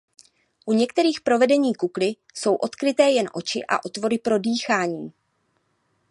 [0.65, 5.13] U některých provedení kukly jsou odkryté jen oči a otvory pro dýchání.